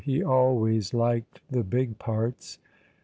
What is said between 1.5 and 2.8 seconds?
big parts.